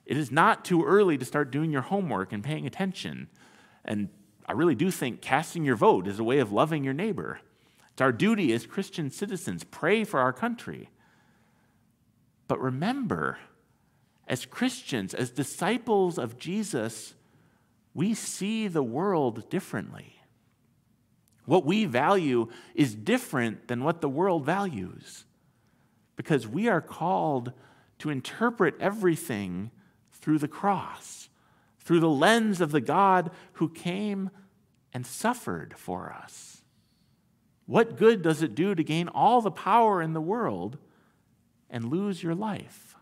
It 0.05 0.19
is 0.19 0.31
not 0.31 0.63
too 0.63 0.85
early 0.85 1.17
to 1.17 1.25
start 1.25 1.51
doing 1.51 1.71
your 1.71 1.81
homework 1.81 2.35
and 2.35 2.45
paying 2.45 2.67
attention. 2.67 3.29
And 3.83 4.11
I 4.45 4.53
really 4.53 4.75
do 4.75 4.91
think 4.91 5.23
casting 5.23 5.65
your 5.65 5.75
vote 5.75 6.07
is 6.07 6.19
a 6.19 6.23
way 6.23 6.39
of 6.39 6.53
loving 6.53 6.85
your 6.85 6.93
neighbor. 6.93 7.41
It's 7.93 8.03
our 8.03 8.13
duty 8.13 8.53
as 8.53 8.67
Christian 8.67 9.11
citizens. 9.11 9.65
Pray 9.65 10.05
for 10.05 10.21
our 10.21 10.35
country. 10.35 10.91
But 12.47 12.61
remember, 12.61 13.39
as 14.29 14.45
Christians, 14.45 15.15
as 15.15 15.31
disciples 15.31 16.19
of 16.19 16.37
Jesus, 16.37 17.15
we 17.95 18.13
see 18.13 18.69
the 18.69 18.83
world 18.83 19.49
differently. 19.49 20.21
What 21.47 21.65
we 21.65 21.85
value 21.85 22.49
is 22.75 22.95
different 22.95 23.69
than 23.69 23.85
what 23.85 24.01
the 24.01 24.09
world 24.09 24.45
values 24.45 25.25
because 26.17 26.47
we 26.47 26.69
are 26.69 26.81
called 26.81 27.53
to 27.99 28.11
interpret 28.11 28.75
everything 28.81 29.71
through 30.13 30.39
the 30.39 30.49
cross, 30.49 31.29
through 31.81 32.01
the 32.01 32.09
lens 32.09 32.61
of 32.61 32.73
the 32.73 32.81
God 32.81 33.31
who 33.55 33.69
came 33.69 34.31
and 34.93 35.07
suffered 35.07 35.75
for 35.77 36.13
us. 36.13 36.63
What 37.67 37.97
good 37.97 38.23
does 38.23 38.43
it 38.43 38.55
do 38.55 38.75
to 38.75 38.85
gain 38.85 39.09
all 39.09 39.41
the 39.41 39.51
power 39.51 40.01
in 40.01 40.13
the 40.13 40.21
world 40.21 40.79
and 41.69 41.91
lose 41.91 42.23
your 42.23 42.35
life? 42.35 42.97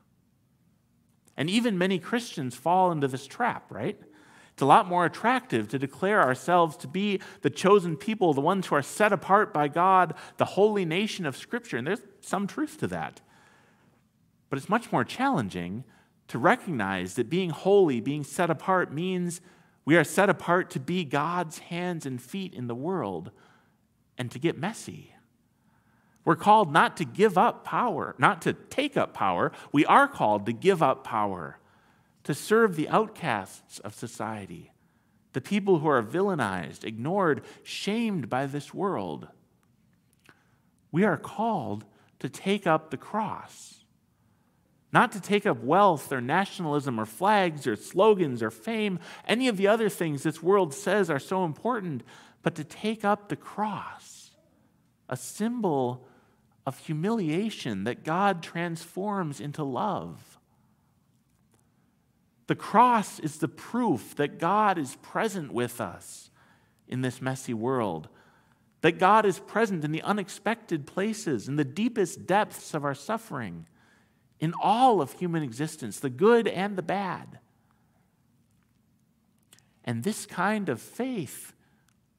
And 1.37 1.50
even 1.50 1.78
many 1.78 1.99
Christians 1.99 2.54
fall 2.54 2.92
into 2.92 3.08
this 3.08 3.26
trap, 3.26 3.70
right? 3.70 3.99
It's 4.62 4.64
a 4.64 4.69
lot 4.69 4.87
more 4.87 5.04
attractive 5.04 5.66
to 5.71 5.78
declare 5.81 6.23
ourselves 6.23 6.76
to 6.76 6.87
be 6.87 7.21
the 7.40 7.50
chosen 7.50 7.97
people, 7.97 8.33
the 8.33 8.40
ones 8.40 8.69
who 8.69 8.76
are 8.76 8.81
set 8.83 9.12
apart 9.12 9.52
by 9.52 9.66
God, 9.66 10.14
the 10.37 10.45
holy 10.45 10.85
nation 10.85 11.26
of 11.26 11.37
Scripture. 11.37 11.78
And 11.78 11.85
there's 11.85 12.02
some 12.21 12.47
truth 12.47 12.78
to 12.78 12.87
that. 12.87 13.21
But 14.49 14.61
it's 14.61 14.69
much 14.69 14.92
more 14.92 15.02
challenging 15.02 15.83
to 16.28 16.38
recognize 16.38 17.14
that 17.14 17.28
being 17.28 17.50
holy, 17.50 18.00
being 18.00 18.23
set 18.23 18.50
apart, 18.50 18.92
means 18.92 19.40
we 19.85 19.97
are 19.97 20.04
set 20.04 20.31
apart 20.31 20.71
to 20.71 20.78
be 20.78 21.04
God's 21.04 21.59
hands 21.59 22.07
and 22.07 22.23
feet 22.23 22.54
in 22.54 22.69
the 22.69 22.76
world 22.76 23.33
and 24.16 24.31
to 24.31 24.38
get 24.38 24.57
messy. 24.57 25.12
We're 26.25 26.37
called 26.37 26.73
not 26.73 26.97
to 26.99 27.04
give 27.04 27.37
up 27.37 27.64
power, 27.64 28.14
not 28.16 28.40
to 28.42 28.52
take 28.52 28.97
up 28.97 29.12
power. 29.12 29.50
We 29.73 29.85
are 29.87 30.07
called 30.07 30.47
to 30.47 30.52
give 30.52 30.85
up 30.85 31.02
power 31.02 31.59
to 32.24 32.34
serve 32.34 32.76
the 32.76 32.88
outcasts 32.88 33.78
of 33.80 33.94
society, 33.94 34.72
the 35.32 35.40
people 35.40 35.78
who 35.78 35.88
are 35.88 36.02
villainized, 36.02 36.84
ignored, 36.84 37.42
shamed 37.62 38.28
by 38.28 38.46
this 38.46 38.72
world. 38.72 39.28
We 40.90 41.04
are 41.04 41.16
called 41.16 41.84
to 42.20 42.28
take 42.28 42.66
up 42.66 42.90
the 42.90 42.96
cross, 42.96 43.84
not 44.92 45.10
to 45.12 45.20
take 45.20 45.46
up 45.46 45.62
wealth 45.62 46.12
or 46.12 46.20
nationalism 46.20 47.00
or 47.00 47.06
flags 47.06 47.66
or 47.66 47.76
slogans 47.76 48.42
or 48.42 48.50
fame, 48.50 48.98
any 49.26 49.48
of 49.48 49.56
the 49.56 49.66
other 49.66 49.88
things 49.88 50.22
this 50.22 50.42
world 50.42 50.74
says 50.74 51.08
are 51.08 51.18
so 51.18 51.44
important, 51.44 52.02
but 52.42 52.54
to 52.56 52.64
take 52.64 53.04
up 53.04 53.28
the 53.28 53.36
cross, 53.36 54.30
a 55.08 55.16
symbol 55.16 56.06
of 56.66 56.78
humiliation 56.78 57.84
that 57.84 58.04
God 58.04 58.42
transforms 58.42 59.40
into 59.40 59.64
love. 59.64 60.31
The 62.46 62.56
cross 62.56 63.18
is 63.20 63.38
the 63.38 63.49
proof 63.49 64.16
that 64.16 64.38
God 64.38 64.78
is 64.78 64.96
present 64.96 65.52
with 65.52 65.80
us 65.80 66.30
in 66.88 67.02
this 67.02 67.22
messy 67.22 67.54
world. 67.54 68.08
that 68.82 68.99
God 68.99 69.25
is 69.25 69.38
present 69.38 69.84
in 69.84 69.92
the 69.92 70.02
unexpected 70.02 70.87
places, 70.87 71.49
in 71.49 71.56
the 71.56 71.64
deepest 71.64 72.26
depths 72.26 72.75
of 72.75 72.84
our 72.84 72.94
suffering, 72.94 73.66
in 74.40 74.52
all 74.61 75.00
of 75.00 75.12
human 75.14 75.42
existence, 75.42 76.00
the 76.00 76.11
good 76.11 76.46
and 76.49 76.76
the 76.76 76.82
bad. 76.82 77.38
And 79.84 80.02
this 80.02 80.26
kind 80.26 80.68
of 80.68 80.80
faith 80.80 81.54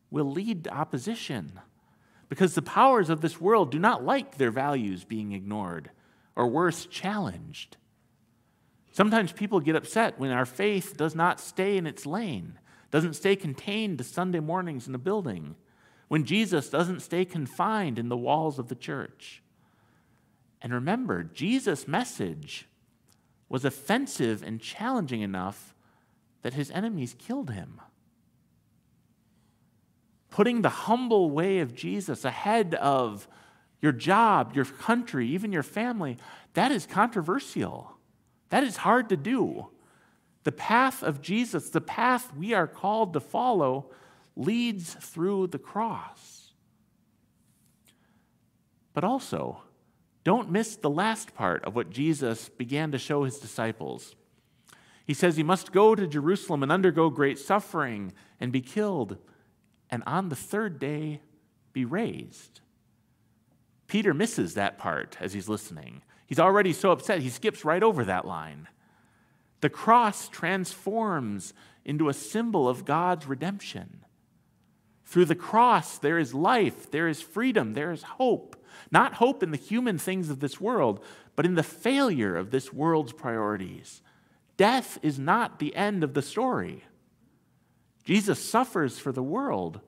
will 0.10 0.32
lead 0.32 0.64
to 0.64 0.74
opposition 0.74 1.60
because 2.30 2.56
the 2.56 2.62
powers 2.62 3.10
of 3.10 3.20
this 3.22 3.40
world 3.42 3.72
do 3.72 3.80
not 3.80 4.04
like 4.04 4.38
their 4.38 4.52
values 4.52 5.04
being 5.04 5.34
ignored 5.34 5.92
or 6.36 6.48
worse, 6.48 6.86
challenged. 6.86 7.76
Sometimes 8.94 9.32
people 9.32 9.60
get 9.60 9.76
upset 9.76 10.20
when 10.20 10.30
our 10.30 10.46
faith 10.46 10.96
does 10.96 11.16
not 11.16 11.40
stay 11.40 11.78
in 11.78 11.88
its 11.88 12.06
lane, 12.06 12.60
doesn't 12.92 13.16
stay 13.16 13.36
contained 13.36 13.98
to 13.98 14.04
Sunday 14.04 14.40
mornings 14.40 14.86
in 14.86 14.94
the 14.94 15.00
building, 15.00 15.56
when 16.10 16.26
Jesus 16.26 16.70
doesn't 16.70 17.00
stay 17.00 17.26
confined 17.26 17.98
in 17.98 18.10
the 18.10 18.16
walls 18.16 18.60
of 18.60 18.68
the 18.68 18.76
church. 18.76 19.42
And 20.62 20.72
remember, 20.72 21.24
Jesus' 21.24 21.88
message 21.88 22.68
was 23.50 23.66
offensive 23.66 24.44
and 24.44 24.62
challenging 24.62 25.22
enough 25.22 25.74
that 26.44 26.54
his 26.54 26.70
enemies 26.70 27.16
killed 27.18 27.50
him. 27.50 27.82
Putting 30.30 30.62
the 30.62 30.70
humble 30.70 31.32
way 31.32 31.60
of 31.60 31.74
Jesus 31.74 32.24
ahead 32.26 32.76
of 32.76 33.28
your 33.82 33.92
job, 33.92 34.56
your 34.56 34.66
country, 34.66 35.28
even 35.30 35.52
your 35.52 35.64
family, 35.64 36.18
that 36.54 36.72
is 36.72 36.86
controversial. 36.86 37.93
That 38.54 38.64
is 38.64 38.78
hard 38.78 39.10
to 39.10 39.18
do. 39.18 39.70
The 40.44 40.52
path 40.52 41.02
of 41.02 41.24
Jesus, 41.24 41.72
the 41.72 41.82
path 41.82 42.32
we 42.36 42.54
are 42.54 42.68
called 42.68 43.14
to 43.14 43.20
follow, 43.20 43.90
leads 44.36 44.94
through 44.94 45.48
the 45.48 45.58
cross. 45.58 46.52
But 48.94 49.04
also, 49.04 49.64
don't 50.24 50.52
miss 50.52 50.76
the 50.76 50.92
last 50.92 51.34
part 51.34 51.66
of 51.66 51.74
what 51.74 51.90
Jesus 51.90 52.50
began 52.50 52.92
to 52.92 53.00
show 53.00 53.24
his 53.24 53.40
disciples. 53.40 54.14
He 55.04 55.16
says 55.16 55.36
he 55.36 55.42
must 55.42 55.72
go 55.72 55.96
to 55.96 56.06
Jerusalem 56.06 56.62
and 56.62 56.72
undergo 56.72 57.10
great 57.10 57.40
suffering 57.40 58.14
and 58.40 58.52
be 58.52 58.62
killed, 58.62 59.18
and 59.90 60.04
on 60.06 60.30
the 60.30 60.36
third 60.36 60.78
day 60.78 61.22
be 61.74 61.86
raised. 61.86 62.62
Peter 63.88 64.14
misses 64.14 64.54
that 64.54 64.78
part 64.78 65.18
as 65.20 65.34
he's 65.34 65.50
listening. 65.50 66.04
He's 66.34 66.40
already 66.40 66.74
so 66.74 66.90
upset, 66.90 67.20
he 67.20 67.30
skips 67.30 67.64
right 67.64 67.84
over 67.84 68.04
that 68.06 68.26
line. 68.26 68.68
The 69.62 69.70
cross 69.70 70.28
transforms 70.28 71.54
into 71.86 72.10
a 72.10 72.14
symbol 72.16 72.68
of 72.68 72.86
God's 72.86 73.28
redemption. 73.28 74.04
Through 75.06 75.26
the 75.26 75.36
cross, 75.36 76.00
there 76.00 76.18
is 76.18 76.34
life, 76.34 76.90
there 76.90 77.08
is 77.08 77.22
freedom, 77.22 77.76
there 77.76 77.92
is 77.92 78.02
hope. 78.02 78.56
Not 78.90 79.14
hope 79.14 79.44
in 79.44 79.52
the 79.52 79.58
human 79.58 80.00
things 80.00 80.32
of 80.32 80.40
this 80.40 80.60
world, 80.60 81.06
but 81.36 81.46
in 81.46 81.54
the 81.54 81.62
failure 81.62 82.36
of 82.36 82.50
this 82.50 82.74
world's 82.74 83.14
priorities. 83.14 84.02
Death 84.58 84.98
is 85.04 85.20
not 85.20 85.60
the 85.60 85.76
end 85.76 86.04
of 86.04 86.16
the 86.16 86.24
story. 86.24 86.84
Jesus 88.06 88.44
suffers 88.44 88.98
for 88.98 89.12
the 89.12 89.22
world, 89.22 89.82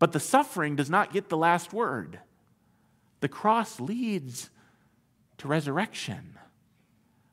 but 0.00 0.10
the 0.10 0.18
suffering 0.18 0.74
does 0.74 0.90
not 0.90 1.12
get 1.12 1.28
the 1.28 1.36
last 1.36 1.72
word. 1.72 2.18
The 3.20 3.28
cross 3.28 3.78
leads 3.78 4.50
to 5.42 5.48
resurrection, 5.48 6.38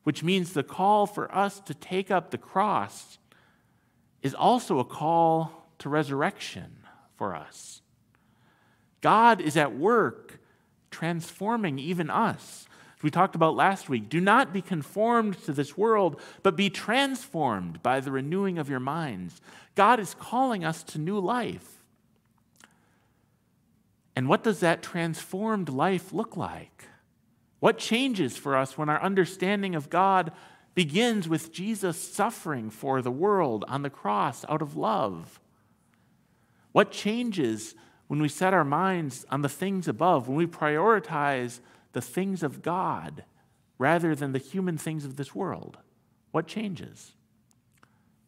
which 0.03 0.23
means 0.23 0.53
the 0.53 0.63
call 0.63 1.05
for 1.05 1.33
us 1.33 1.59
to 1.59 1.75
take 1.75 2.09
up 2.09 2.31
the 2.31 2.39
cross 2.39 3.19
is 4.23 4.33
also 4.33 4.79
a 4.79 4.83
call 4.83 5.67
to 5.77 5.89
resurrection 5.89 6.79
for 7.15 7.35
us. 7.35 7.83
God 9.01 9.39
is 9.39 9.55
at 9.55 9.77
work 9.77 10.39
transforming 10.89 11.77
even 11.77 12.09
us. 12.09 12.67
As 12.97 13.03
we 13.03 13.11
talked 13.11 13.35
about 13.35 13.55
last 13.55 13.89
week, 13.89 14.09
do 14.09 14.19
not 14.19 14.51
be 14.51 14.63
conformed 14.63 15.37
to 15.43 15.53
this 15.53 15.77
world, 15.77 16.19
but 16.41 16.55
be 16.55 16.71
transformed 16.71 17.83
by 17.83 17.99
the 17.99 18.11
renewing 18.11 18.57
of 18.57 18.71
your 18.71 18.79
minds. 18.79 19.39
God 19.75 19.99
is 19.99 20.15
calling 20.15 20.65
us 20.65 20.81
to 20.83 20.97
new 20.97 21.19
life. 21.19 21.83
And 24.15 24.27
what 24.27 24.43
does 24.43 24.61
that 24.61 24.81
transformed 24.81 25.69
life 25.69 26.11
look 26.11 26.35
like? 26.35 26.88
What 27.59 27.77
changes 27.77 28.37
for 28.37 28.55
us 28.55 28.77
when 28.77 28.89
our 28.89 29.01
understanding 29.01 29.75
of 29.75 29.89
God 29.89 30.31
begins 30.75 31.27
with 31.27 31.51
Jesus 31.51 31.97
suffering 31.97 32.69
for 32.69 33.01
the 33.01 33.11
world 33.11 33.65
on 33.67 33.81
the 33.81 33.89
cross 33.89 34.45
out 34.47 34.61
of 34.61 34.77
love? 34.77 35.39
What 36.71 36.91
changes 36.91 37.75
when 38.07 38.21
we 38.21 38.29
set 38.29 38.53
our 38.53 38.63
minds 38.63 39.25
on 39.29 39.41
the 39.41 39.49
things 39.49 39.87
above, 39.87 40.27
when 40.27 40.37
we 40.37 40.47
prioritize 40.47 41.59
the 41.93 42.01
things 42.01 42.43
of 42.43 42.61
God 42.61 43.25
rather 43.77 44.15
than 44.15 44.31
the 44.31 44.39
human 44.39 44.77
things 44.77 45.03
of 45.03 45.15
this 45.15 45.35
world? 45.35 45.77
What 46.31 46.47
changes? 46.47 47.13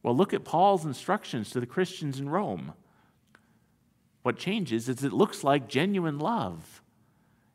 Well, 0.04 0.16
look 0.16 0.34
at 0.34 0.44
Paul's 0.44 0.86
instructions 0.86 1.52
to 1.52 1.60
the 1.60 1.66
Christians 1.66 2.20
in 2.20 2.30
Rome. 2.30 2.74
What 4.24 4.38
changes 4.38 4.90
is 4.90 5.04
it 5.04 5.14
looks 5.14 5.44
like 5.44 5.68
genuine 5.68 6.20
love. 6.20 6.81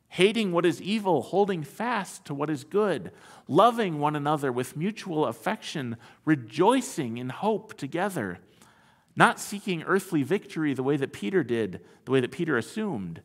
Hating 0.08 0.52
what 0.52 0.64
is 0.64 0.80
evil, 0.80 1.22
holding 1.22 1.62
fast 1.62 2.24
to 2.26 2.34
what 2.34 2.48
is 2.48 2.64
good, 2.64 3.12
loving 3.48 3.98
one 3.98 4.16
another 4.16 4.50
with 4.50 4.76
mutual 4.76 5.26
affection, 5.26 5.96
rejoicing 6.24 7.18
in 7.18 7.28
hope 7.28 7.74
together 7.74 8.40
not 9.16 9.40
seeking 9.40 9.82
earthly 9.84 10.22
victory 10.22 10.74
the 10.74 10.82
way 10.82 10.98
that 10.98 11.12
Peter 11.12 11.42
did, 11.42 11.80
the 12.04 12.12
way 12.12 12.20
that 12.20 12.30
Peter 12.30 12.58
assumed, 12.58 13.22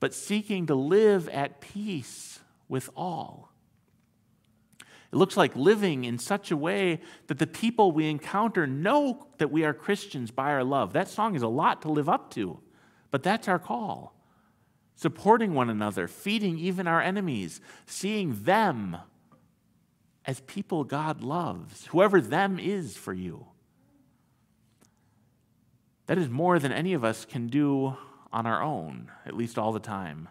but 0.00 0.14
seeking 0.14 0.66
to 0.66 0.74
live 0.74 1.28
at 1.28 1.60
peace 1.60 2.40
with 2.68 2.88
all. 2.96 3.52
It 5.12 5.16
looks 5.16 5.36
like 5.36 5.54
living 5.54 6.04
in 6.04 6.18
such 6.18 6.50
a 6.50 6.56
way 6.56 7.00
that 7.26 7.38
the 7.38 7.46
people 7.46 7.92
we 7.92 8.08
encounter 8.08 8.66
know 8.66 9.26
that 9.38 9.50
we 9.50 9.64
are 9.64 9.74
Christians 9.74 10.30
by 10.30 10.52
our 10.52 10.64
love. 10.64 10.94
That 10.94 11.08
song 11.08 11.34
is 11.34 11.42
a 11.42 11.48
lot 11.48 11.82
to 11.82 11.90
live 11.90 12.08
up 12.08 12.30
to, 12.34 12.60
but 13.10 13.22
that's 13.22 13.48
our 13.48 13.58
call. 13.58 14.14
Supporting 15.00 15.54
one 15.54 15.70
another, 15.70 16.06
feeding 16.06 16.58
even 16.58 16.86
our 16.86 17.00
enemies, 17.00 17.62
seeing 17.86 18.42
them 18.42 18.98
as 20.26 20.40
people 20.40 20.84
God 20.84 21.22
loves, 21.22 21.86
whoever 21.86 22.20
them 22.20 22.58
is 22.58 22.98
for 22.98 23.14
you. 23.14 23.46
That 26.04 26.18
is 26.18 26.28
more 26.28 26.58
than 26.58 26.70
any 26.70 26.92
of 26.92 27.02
us 27.02 27.24
can 27.24 27.46
do 27.46 27.96
on 28.30 28.44
our 28.44 28.62
own, 28.62 29.10
at 29.24 29.34
least 29.34 29.56
all 29.56 29.72
the 29.72 29.80
time. 29.80 30.28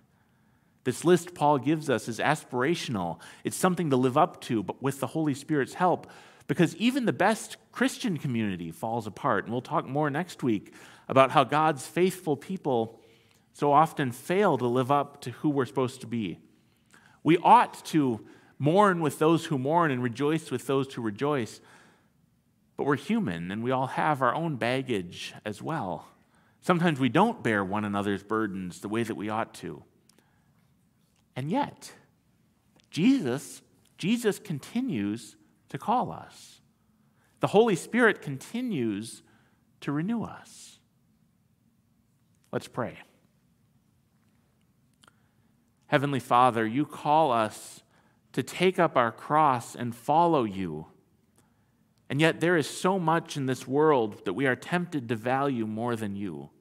This 0.83 1.03
list 1.03 1.33
Paul 1.33 1.57
gives 1.57 1.89
us 1.89 2.07
is 2.07 2.19
aspirational. 2.19 3.19
It's 3.43 3.57
something 3.57 3.89
to 3.89 3.95
live 3.95 4.19
up 4.19 4.39
to, 4.41 4.61
but 4.61 4.83
with 4.83 4.99
the 4.99 5.07
Holy 5.07 5.33
Spirit's 5.33 5.73
help, 5.73 6.05
because 6.47 6.75
even 6.75 7.07
the 7.07 7.11
best 7.11 7.57
Christian 7.71 8.17
community 8.19 8.69
falls 8.69 9.07
apart. 9.07 9.45
And 9.45 9.51
we'll 9.51 9.61
talk 9.61 9.87
more 9.87 10.11
next 10.11 10.43
week 10.43 10.75
about 11.07 11.31
how 11.31 11.43
God's 11.43 11.87
faithful 11.87 12.37
people 12.37 12.99
so 13.53 13.71
often 13.71 14.11
fail 14.11 14.57
to 14.57 14.67
live 14.67 14.91
up 14.91 15.21
to 15.21 15.31
who 15.31 15.49
we're 15.49 15.65
supposed 15.65 16.01
to 16.01 16.07
be. 16.07 16.39
We 17.23 17.37
ought 17.37 17.85
to 17.87 18.25
mourn 18.57 19.01
with 19.01 19.19
those 19.19 19.45
who 19.45 19.57
mourn 19.57 19.91
and 19.91 20.03
rejoice 20.03 20.51
with 20.51 20.67
those 20.67 20.93
who 20.93 21.01
rejoice. 21.01 21.61
But 22.77 22.85
we're 22.85 22.97
human 22.97 23.51
and 23.51 23.63
we 23.63 23.71
all 23.71 23.87
have 23.87 24.21
our 24.21 24.33
own 24.33 24.57
baggage 24.57 25.33
as 25.45 25.61
well. 25.61 26.07
Sometimes 26.61 26.99
we 26.99 27.09
don't 27.09 27.43
bear 27.43 27.63
one 27.63 27.85
another's 27.85 28.23
burdens 28.23 28.81
the 28.81 28.89
way 28.89 29.03
that 29.03 29.15
we 29.15 29.29
ought 29.29 29.53
to. 29.55 29.83
And 31.35 31.49
yet, 31.49 31.93
Jesus, 32.91 33.61
Jesus 33.97 34.39
continues 34.39 35.35
to 35.69 35.77
call 35.77 36.11
us. 36.11 36.59
The 37.39 37.47
Holy 37.47 37.75
Spirit 37.75 38.21
continues 38.21 39.23
to 39.81 39.91
renew 39.91 40.23
us. 40.23 40.79
Let's 42.51 42.67
pray. 42.67 42.97
Heavenly 45.89 46.19
Father, 46.19 46.65
you 46.67 46.85
call 46.85 47.31
us 47.31 47.81
to 48.33 48.43
take 48.43 48.77
up 48.77 48.95
our 48.95 49.11
cross 49.11 49.75
and 49.75 49.95
follow 49.95 50.43
you. 50.43 50.85
And 52.09 52.21
yet, 52.21 52.39
there 52.39 52.57
is 52.57 52.69
so 52.69 52.99
much 52.99 53.35
in 53.35 53.47
this 53.47 53.67
world 53.67 54.23
that 54.25 54.33
we 54.33 54.45
are 54.45 54.55
tempted 54.55 55.09
to 55.09 55.15
value 55.15 55.65
more 55.65 55.95
than 55.95 56.15
you. 56.15 56.51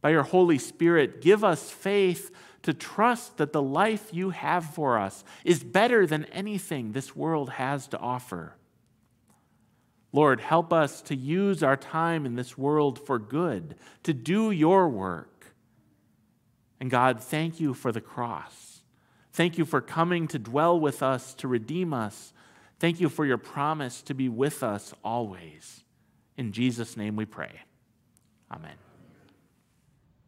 By 0.00 0.10
your 0.10 0.22
Holy 0.22 0.58
Spirit, 0.58 1.20
give 1.20 1.42
us 1.42 1.70
faith 1.70 2.30
to 2.62 2.72
trust 2.72 3.38
that 3.38 3.52
the 3.52 3.62
life 3.62 4.10
you 4.12 4.30
have 4.30 4.64
for 4.64 4.98
us 4.98 5.24
is 5.44 5.64
better 5.64 6.06
than 6.06 6.24
anything 6.26 6.92
this 6.92 7.16
world 7.16 7.50
has 7.50 7.88
to 7.88 7.98
offer. 7.98 8.54
Lord, 10.12 10.40
help 10.40 10.72
us 10.72 11.02
to 11.02 11.16
use 11.16 11.62
our 11.62 11.76
time 11.76 12.24
in 12.24 12.36
this 12.36 12.56
world 12.56 13.04
for 13.04 13.18
good, 13.18 13.74
to 14.04 14.14
do 14.14 14.52
your 14.52 14.88
work. 14.88 15.37
And 16.80 16.90
God, 16.90 17.20
thank 17.22 17.60
you 17.60 17.74
for 17.74 17.92
the 17.92 18.00
cross. 18.00 18.82
Thank 19.32 19.58
you 19.58 19.64
for 19.64 19.80
coming 19.80 20.28
to 20.28 20.38
dwell 20.38 20.78
with 20.78 21.02
us, 21.02 21.34
to 21.34 21.48
redeem 21.48 21.92
us 21.92 22.32
Thank 22.78 23.00
you 23.00 23.08
for 23.08 23.26
your 23.26 23.38
promise 23.38 24.02
to 24.02 24.14
be 24.14 24.28
with 24.28 24.62
us 24.62 24.94
always. 25.02 25.82
In 26.36 26.52
Jesus' 26.52 26.96
name 26.96 27.16
we 27.16 27.24
pray. 27.24 27.62
Amen. 28.52 28.76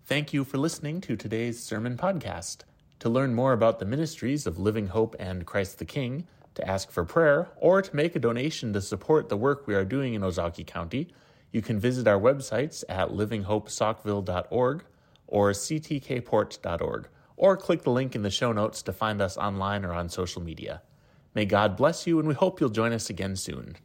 Thank 0.05 0.33
you 0.33 0.43
for 0.43 0.59
listening 0.59 1.01
to 1.03 1.17
today's 1.17 1.63
sermon 1.63 1.97
podcast. 1.97 2.63
To 2.99 3.09
learn 3.09 3.35
more 3.35 3.53
about 3.53 3.79
the 3.79 3.85
ministries 3.85 4.47
of 4.47 4.59
Living 4.59 4.89
Hope 4.89 5.15
and 5.21 5.47
Christ 5.47 5.79
the 5.79 5.85
King, 5.85 6.27
to 6.57 6.69
ask 6.69 6.91
for 6.91 7.05
prayer, 7.05 7.49
or 7.57 7.81
to 7.81 7.97
make 7.97 8.17
a 8.17 8.19
donation 8.19 8.73
to 8.73 8.81
support 8.81 9.29
the 9.29 9.37
work 9.37 9.67
we 9.67 9.75
are 9.75 9.85
doing 9.85 10.15
in 10.15 10.23
Ozaukee 10.23 10.67
County, 10.67 11.09
you 11.53 11.63
can 11.63 11.79
visit 11.79 12.09
our 12.09 12.19
websites 12.19 12.83
at 12.89 13.11
livinghopesaukville.org 13.11 14.85
or 15.31 15.53
ctkport.org, 15.53 17.09
or 17.37 17.57
click 17.57 17.83
the 17.83 17.91
link 17.91 18.15
in 18.15 18.23
the 18.23 18.31
show 18.31 18.53
notes 18.53 18.83
to 18.83 18.93
find 18.93 19.23
us 19.23 19.39
online 19.39 19.85
or 19.85 19.95
on 19.95 20.11
social 20.11 20.43
media. 20.43 20.83
May 21.35 21.47
God 21.47 21.77
bless 21.77 22.07
you, 22.07 22.19
and 22.19 22.29
we 22.29 22.35
hope 22.35 22.61
you'll 22.61 22.69
join 22.69 22.93
us 22.93 23.09
again 23.09 23.37
soon. 23.37 23.77